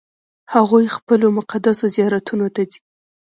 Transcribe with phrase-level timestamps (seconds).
[0.53, 2.79] هغوی خپلو مقدسو زیارتونو ته ځي.